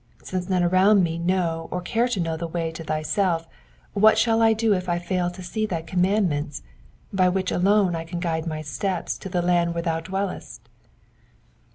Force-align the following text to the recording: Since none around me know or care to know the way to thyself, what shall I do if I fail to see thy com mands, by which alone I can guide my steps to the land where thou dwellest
Since 0.23 0.49
none 0.49 0.63
around 0.63 1.03
me 1.03 1.19
know 1.19 1.67
or 1.69 1.79
care 1.79 2.07
to 2.07 2.19
know 2.19 2.35
the 2.35 2.47
way 2.47 2.71
to 2.71 2.83
thyself, 2.83 3.47
what 3.93 4.17
shall 4.17 4.41
I 4.41 4.51
do 4.53 4.73
if 4.73 4.89
I 4.89 4.97
fail 4.97 5.29
to 5.29 5.43
see 5.43 5.67
thy 5.67 5.83
com 5.83 6.01
mands, 6.01 6.63
by 7.13 7.29
which 7.29 7.51
alone 7.51 7.95
I 7.95 8.03
can 8.03 8.19
guide 8.19 8.47
my 8.47 8.63
steps 8.63 9.15
to 9.19 9.29
the 9.29 9.43
land 9.43 9.75
where 9.75 9.83
thou 9.83 9.99
dwellest 9.99 10.61